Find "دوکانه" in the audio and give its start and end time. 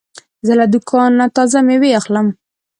0.73-1.25